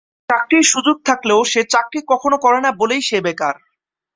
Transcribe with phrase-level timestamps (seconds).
[0.29, 3.55] চাকরির সুযোগ থাকলেও সে চাকরি কখনো করে না বলেই সে বেকার।